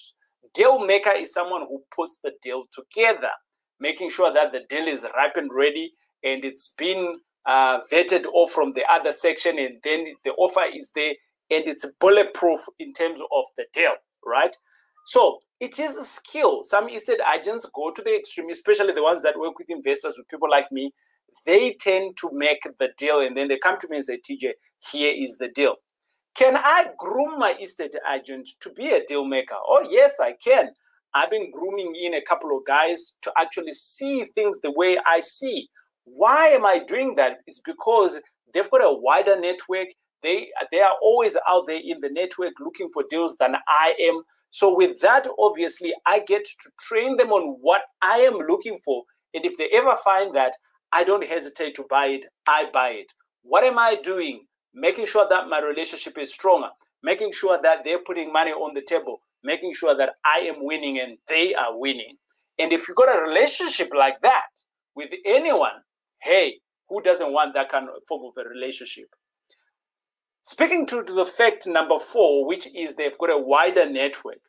Deal 0.54 0.86
maker 0.86 1.12
is 1.18 1.34
someone 1.34 1.62
who 1.62 1.82
puts 1.96 2.20
the 2.24 2.32
deal 2.42 2.66
together, 2.72 3.32
making 3.84 4.10
sure 4.12 4.34
that 4.34 4.54
the 4.54 4.62
deal 4.70 4.88
is 4.88 5.06
ripe 5.18 5.38
and 5.38 5.52
ready 5.54 5.94
and 6.24 6.46
it's 6.46 6.74
been 6.78 7.20
uh, 7.46 7.80
vetted 7.92 8.26
off 8.34 8.52
from 8.52 8.74
the 8.74 8.84
other 8.90 9.12
section, 9.14 9.60
and 9.60 9.80
then 9.84 10.06
the 10.26 10.32
offer 10.34 10.64
is 10.76 10.94
there 10.96 11.14
and 11.52 11.68
it's 11.68 11.86
bulletproof 12.00 12.62
in 12.80 12.94
terms 12.94 13.20
of 13.22 13.46
the 13.58 13.66
deal, 13.74 13.94
right? 14.26 14.56
So 15.08 15.40
it 15.60 15.80
is 15.80 15.98
a 15.98 16.06
skill. 16.06 16.64
Some 16.64 16.90
estate 16.90 17.20
agents 17.36 17.68
go 17.76 17.92
to 17.92 18.04
the 18.04 18.16
extreme, 18.18 18.50
especially 18.52 18.94
the 18.94 19.04
ones 19.04 19.24
that 19.24 19.40
work 19.40 19.60
with 19.60 19.70
investors, 19.70 20.16
with 20.18 20.30
people 20.30 20.50
like 20.50 20.72
me. 20.72 20.94
They 21.46 21.76
tend 21.80 22.18
to 22.20 22.32
make 22.34 22.64
the 22.80 22.90
deal 22.98 23.20
and 23.22 23.38
then 23.38 23.50
they 23.50 23.60
come 23.60 23.78
to 23.82 23.90
me 23.90 23.98
and 23.98 24.06
say, 24.06 24.20
TJ, 24.20 24.52
here 24.92 25.14
is 25.18 25.38
the 25.40 25.50
deal. 25.50 25.76
Can 26.36 26.58
I 26.58 26.88
groom 26.98 27.40
my 27.40 27.56
estate 27.62 27.96
agent 28.14 28.50
to 28.62 28.72
be 28.74 28.90
a 28.90 29.06
deal 29.06 29.26
maker? 29.26 29.56
Oh, 29.68 29.88
yes, 29.90 30.20
I 30.22 30.34
can. 30.44 30.70
I've 31.16 31.32
been 31.32 31.52
grooming 31.52 31.94
in 32.02 32.14
a 32.14 32.22
couple 32.22 32.56
of 32.58 32.66
guys 32.66 33.16
to 33.22 33.32
actually 33.38 33.72
see 33.72 34.26
things 34.36 34.62
the 34.62 34.72
way 34.72 34.98
I 35.06 35.20
see. 35.20 35.70
Why 36.06 36.48
am 36.48 36.66
I 36.66 36.80
doing 36.80 37.16
that? 37.16 37.38
It's 37.48 37.62
because 37.64 38.20
they've 38.54 38.70
got 38.70 38.84
a 38.84 38.94
wider 38.94 39.40
network 39.40 39.90
they 40.24 40.48
they 40.72 40.80
are 40.80 40.96
always 41.02 41.38
out 41.48 41.68
there 41.68 41.82
in 41.84 42.00
the 42.02 42.10
network 42.10 42.54
looking 42.60 42.90
for 42.94 43.04
deals 43.10 43.38
than 43.38 43.56
I 43.68 43.94
am. 44.00 44.24
So 44.50 44.76
with 44.76 45.02
that, 45.02 45.28
obviously, 45.38 45.94
I 46.06 46.20
get 46.20 46.46
to 46.46 46.72
train 46.80 47.18
them 47.18 47.32
on 47.32 47.58
what 47.62 47.82
I 48.02 48.20
am 48.20 48.38
looking 48.38 48.78
for. 48.78 49.04
And 49.34 49.46
if 49.46 49.58
they 49.58 49.68
ever 49.74 49.96
find 50.04 50.36
that, 50.36 50.54
I 50.92 51.04
don't 51.04 51.26
hesitate 51.26 51.76
to 51.76 51.86
buy 51.90 52.06
it. 52.06 52.26
I 52.48 52.68
buy 52.72 52.90
it. 52.90 53.12
What 53.42 53.64
am 53.64 53.78
I 53.78 53.96
doing? 53.96 54.46
Making 54.74 55.08
sure 55.08 55.28
that 55.30 55.50
my 55.50 55.60
relationship 55.60 56.18
is 56.18 56.34
stronger, 56.34 56.70
making 57.02 57.32
sure 57.32 57.60
that 57.62 57.80
they're 57.84 58.04
putting 58.06 58.32
money 58.32 58.52
on 58.52 58.74
the 58.74 58.82
table, 58.82 59.22
making 59.44 59.74
sure 59.74 59.96
that 59.96 60.12
I 60.26 60.40
am 60.40 60.66
winning 60.66 61.00
and 61.00 61.18
they 61.28 61.54
are 61.54 61.78
winning. 61.78 62.18
And 62.60 62.72
if 62.72 62.88
you 62.88 62.94
got 62.94 63.16
a 63.16 63.22
relationship 63.22 63.90
like 63.98 64.22
that 64.22 64.50
with 64.96 65.10
anyone, 65.26 65.84
hey, 66.22 66.60
who 66.90 67.02
doesn't 67.02 67.34
want 67.34 67.54
that 67.56 67.70
kind 67.70 67.88
of 67.90 68.04
form 68.08 68.24
of 68.26 68.44
a 68.44 68.48
relationship? 68.48 69.08
Speaking 70.44 70.86
to 70.88 71.04
the 71.04 71.26
fact 71.26 71.66
number 71.66 72.00
four, 72.00 72.46
which 72.46 72.68
is 72.76 72.96
they've 72.96 73.18
got 73.18 73.32
a 73.32 73.38
wider 73.38 73.90
network. 73.90 74.40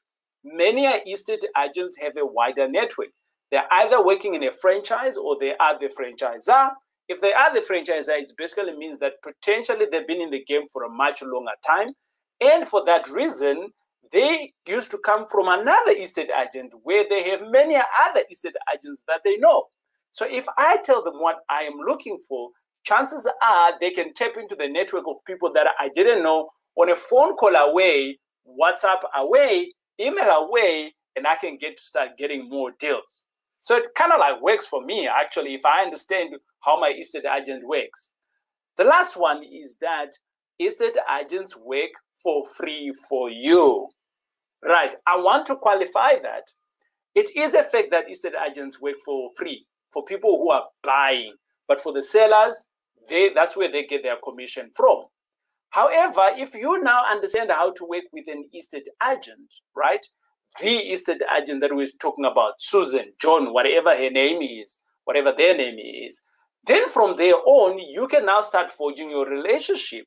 Many 0.44 0.86
estate 0.86 1.44
agents 1.56 1.98
have 2.02 2.16
a 2.16 2.26
wider 2.26 2.68
network. 2.68 3.08
They're 3.50 3.68
either 3.70 4.04
working 4.04 4.34
in 4.34 4.42
a 4.42 4.50
franchise 4.50 5.16
or 5.16 5.36
they 5.38 5.54
are 5.56 5.78
the 5.78 5.86
franchisor. 5.86 6.72
If 7.08 7.20
they 7.20 7.32
are 7.32 7.54
the 7.54 7.60
franchisor, 7.60 8.18
it 8.18 8.32
basically 8.36 8.76
means 8.76 8.98
that 8.98 9.22
potentially 9.22 9.86
they've 9.90 10.06
been 10.06 10.20
in 10.20 10.30
the 10.30 10.44
game 10.44 10.66
for 10.72 10.82
a 10.82 10.90
much 10.90 11.22
longer 11.22 11.52
time. 11.64 11.92
And 12.40 12.66
for 12.66 12.84
that 12.86 13.08
reason, 13.08 13.68
they 14.14 14.52
used 14.66 14.92
to 14.92 14.98
come 15.04 15.26
from 15.26 15.48
another 15.48 15.90
estate 15.90 16.30
agent 16.30 16.72
where 16.84 17.04
they 17.10 17.28
have 17.30 17.40
many 17.50 17.74
other 17.74 18.22
estate 18.30 18.54
agents 18.72 19.02
that 19.08 19.22
they 19.24 19.36
know. 19.36 19.64
So 20.12 20.24
if 20.30 20.46
I 20.56 20.78
tell 20.84 21.02
them 21.02 21.14
what 21.14 21.38
I 21.50 21.62
am 21.62 21.74
looking 21.84 22.18
for, 22.28 22.50
chances 22.84 23.28
are 23.42 23.72
they 23.80 23.90
can 23.90 24.14
tap 24.14 24.36
into 24.38 24.54
the 24.54 24.68
network 24.68 25.02
of 25.08 25.16
people 25.26 25.52
that 25.54 25.66
I 25.80 25.90
didn't 25.92 26.22
know 26.22 26.50
on 26.76 26.90
a 26.90 26.94
phone 26.94 27.34
call 27.34 27.56
away, 27.56 28.20
WhatsApp 28.46 29.00
away, 29.16 29.72
email 30.00 30.30
away, 30.30 30.94
and 31.16 31.26
I 31.26 31.34
can 31.34 31.58
get 31.60 31.76
to 31.76 31.82
start 31.82 32.10
getting 32.16 32.48
more 32.48 32.70
deals. 32.78 33.24
So 33.62 33.76
it 33.76 33.88
kind 33.96 34.12
of 34.12 34.20
like 34.20 34.40
works 34.40 34.66
for 34.66 34.84
me 34.84 35.08
actually 35.08 35.54
if 35.54 35.64
I 35.66 35.82
understand 35.82 36.30
how 36.60 36.78
my 36.78 36.92
estate 36.96 37.24
agent 37.24 37.66
works. 37.66 38.10
The 38.76 38.84
last 38.84 39.16
one 39.16 39.42
is 39.42 39.78
that 39.80 40.10
estate 40.60 40.98
agents 41.20 41.56
work 41.56 41.90
for 42.22 42.44
free 42.56 42.92
for 43.08 43.28
you. 43.28 43.88
Right. 44.64 44.94
I 45.06 45.16
want 45.18 45.46
to 45.46 45.56
qualify 45.56 46.16
that. 46.22 46.44
It 47.14 47.36
is 47.36 47.54
a 47.54 47.62
fact 47.64 47.88
that 47.92 48.10
estate 48.10 48.34
agents 48.48 48.80
work 48.80 48.96
for 49.04 49.30
free 49.36 49.66
for 49.92 50.04
people 50.04 50.38
who 50.38 50.50
are 50.50 50.64
buying, 50.82 51.34
but 51.68 51.80
for 51.80 51.92
the 51.92 52.02
sellers, 52.02 52.66
they, 53.08 53.30
that's 53.34 53.56
where 53.56 53.70
they 53.70 53.86
get 53.86 54.02
their 54.02 54.16
commission 54.24 54.70
from. 54.76 55.04
However, 55.70 56.30
if 56.36 56.54
you 56.54 56.82
now 56.82 57.02
understand 57.10 57.50
how 57.50 57.72
to 57.72 57.86
work 57.86 58.04
with 58.12 58.24
an 58.28 58.44
estate 58.56 58.88
agent, 59.10 59.54
right? 59.76 60.04
The 60.60 60.76
estate 60.92 61.22
agent 61.36 61.60
that 61.62 61.74
we're 61.74 61.86
talking 62.00 62.24
about, 62.24 62.54
Susan, 62.60 63.12
John, 63.20 63.52
whatever 63.52 63.90
her 63.96 64.10
name 64.10 64.42
is, 64.42 64.80
whatever 65.04 65.32
their 65.36 65.56
name 65.56 65.76
is, 65.78 66.22
then 66.66 66.88
from 66.88 67.16
there 67.16 67.34
on, 67.36 67.78
you 67.78 68.08
can 68.08 68.26
now 68.26 68.40
start 68.40 68.70
forging 68.70 69.10
your 69.10 69.26
relationship. 69.28 70.06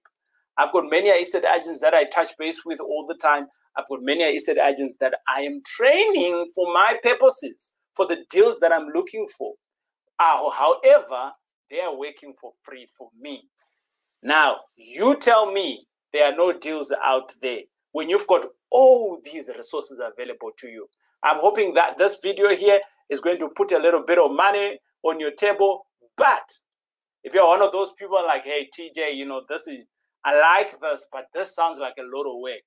I've 0.57 0.71
got 0.71 0.89
many 0.89 1.09
estate 1.09 1.45
agents 1.45 1.81
that 1.81 1.93
I 1.93 2.05
touch 2.05 2.33
base 2.39 2.63
with 2.65 2.79
all 2.79 3.05
the 3.07 3.15
time. 3.15 3.47
I've 3.77 3.87
got 3.87 4.01
many 4.01 4.23
estate 4.23 4.57
agents 4.57 4.97
that 5.01 5.13
I 5.29 5.41
am 5.41 5.61
training 5.65 6.47
for 6.55 6.73
my 6.73 6.95
purposes, 7.03 7.75
for 7.95 8.07
the 8.07 8.25
deals 8.29 8.59
that 8.59 8.71
I'm 8.71 8.87
looking 8.93 9.27
for. 9.37 9.53
Uh, 10.19 10.49
however, 10.49 11.33
they 11.69 11.79
are 11.81 11.95
working 11.95 12.33
for 12.39 12.53
free 12.63 12.87
for 12.97 13.09
me. 13.19 13.43
Now, 14.23 14.57
you 14.75 15.15
tell 15.17 15.51
me 15.51 15.87
there 16.13 16.31
are 16.31 16.35
no 16.35 16.53
deals 16.57 16.93
out 17.03 17.33
there. 17.41 17.61
when 17.93 18.09
you've 18.09 18.27
got 18.27 18.45
all 18.69 19.19
these 19.23 19.49
resources 19.55 19.99
available 19.99 20.51
to 20.59 20.67
you. 20.67 20.87
I'm 21.23 21.39
hoping 21.39 21.73
that 21.75 21.97
this 21.97 22.19
video 22.21 22.49
here 22.55 22.79
is 23.09 23.19
going 23.19 23.39
to 23.39 23.49
put 23.55 23.71
a 23.71 23.79
little 23.79 24.03
bit 24.05 24.19
of 24.19 24.31
money 24.31 24.77
on 25.03 25.19
your 25.19 25.31
table. 25.31 25.87
But 26.15 26.47
if 27.23 27.33
you're 27.33 27.47
one 27.47 27.61
of 27.61 27.71
those 27.71 27.93
people 27.93 28.21
like, 28.25 28.43
hey, 28.43 28.69
TJ, 28.77 29.15
you 29.15 29.25
know, 29.25 29.41
this 29.49 29.67
is, 29.67 29.85
I 30.23 30.39
like 30.39 30.79
this, 30.79 31.07
but 31.11 31.27
this 31.33 31.55
sounds 31.55 31.79
like 31.79 31.95
a 31.99 32.03
lot 32.15 32.29
of 32.29 32.39
work. 32.41 32.61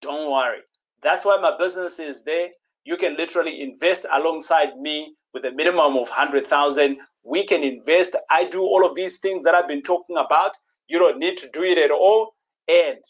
Don't 0.00 0.30
worry. 0.30 0.60
That's 1.02 1.24
why 1.24 1.38
my 1.40 1.56
business 1.58 1.98
is 1.98 2.24
there. 2.24 2.48
You 2.84 2.96
can 2.96 3.16
literally 3.16 3.60
invest 3.60 4.06
alongside 4.12 4.78
me 4.78 5.14
with 5.32 5.44
a 5.44 5.52
minimum 5.52 5.96
of 5.96 6.08
100,000. 6.08 6.98
We 7.22 7.46
can 7.46 7.62
invest. 7.62 8.16
I 8.30 8.44
do 8.44 8.62
all 8.62 8.86
of 8.86 8.94
these 8.94 9.18
things 9.18 9.44
that 9.44 9.54
I've 9.54 9.68
been 9.68 9.82
talking 9.82 10.16
about. 10.16 10.52
You 10.88 10.98
don't 10.98 11.18
need 11.18 11.36
to 11.38 11.48
do 11.52 11.62
it 11.62 11.78
at 11.78 11.90
all. 11.90 12.34
And 12.68 13.02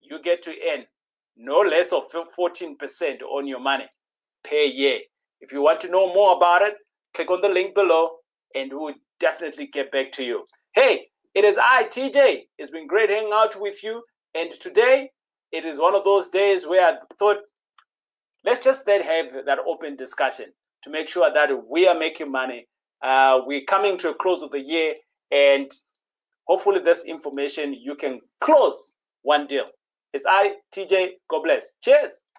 you 0.00 0.20
get 0.22 0.42
to 0.42 0.54
earn 0.70 0.84
no 1.36 1.60
less 1.60 1.92
of 1.92 2.04
14% 2.10 3.22
on 3.22 3.46
your 3.46 3.60
money 3.60 3.86
per 4.44 4.56
year. 4.56 4.98
If 5.40 5.52
you 5.52 5.62
want 5.62 5.80
to 5.80 5.90
know 5.90 6.12
more 6.12 6.36
about 6.36 6.62
it, 6.62 6.74
click 7.14 7.30
on 7.30 7.40
the 7.40 7.48
link 7.48 7.74
below 7.74 8.10
and 8.54 8.70
we 8.70 8.78
will 8.78 8.94
definitely 9.18 9.66
get 9.66 9.90
back 9.90 10.12
to 10.12 10.24
you. 10.24 10.44
Hey, 10.74 11.06
it 11.34 11.44
is 11.44 11.58
I, 11.58 11.84
TJ. 11.84 12.42
It's 12.58 12.70
been 12.70 12.86
great 12.86 13.10
hanging 13.10 13.32
out 13.32 13.60
with 13.60 13.82
you. 13.82 14.02
And 14.34 14.50
today, 14.50 15.10
it 15.52 15.64
is 15.64 15.78
one 15.78 15.94
of 15.94 16.04
those 16.04 16.28
days 16.28 16.66
where 16.66 16.86
I 16.86 16.98
thought, 17.18 17.38
let's 18.44 18.64
just 18.64 18.86
then 18.86 19.02
have 19.02 19.46
that 19.46 19.58
open 19.66 19.96
discussion 19.96 20.46
to 20.82 20.90
make 20.90 21.08
sure 21.08 21.32
that 21.32 21.50
we 21.70 21.86
are 21.86 21.98
making 21.98 22.30
money. 22.32 22.66
Uh, 23.02 23.40
we're 23.46 23.64
coming 23.68 23.98
to 23.98 24.10
a 24.10 24.14
close 24.14 24.42
of 24.42 24.50
the 24.50 24.60
year, 24.60 24.94
and 25.30 25.70
hopefully, 26.46 26.80
this 26.80 27.04
information 27.04 27.74
you 27.74 27.94
can 27.96 28.20
close 28.40 28.94
one 29.22 29.46
deal. 29.46 29.66
It's 30.12 30.24
I, 30.28 30.54
TJ. 30.74 31.08
God 31.30 31.42
bless. 31.44 31.72
Cheers. 31.82 32.24